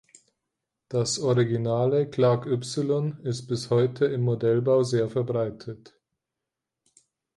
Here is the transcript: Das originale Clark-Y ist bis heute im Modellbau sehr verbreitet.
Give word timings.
Das 0.89 1.19
originale 1.19 2.09
Clark-Y 2.09 3.19
ist 3.21 3.45
bis 3.45 3.69
heute 3.69 4.05
im 4.05 4.21
Modellbau 4.23 4.81
sehr 4.81 5.07
verbreitet. 5.11 5.93